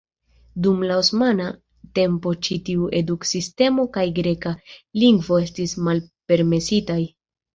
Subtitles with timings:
[0.67, 1.49] Dum la osmana
[1.97, 4.55] tempo ĉi tiu eduk-sistemo kaj greka
[5.03, 6.99] lingvo estis malpermesitaj.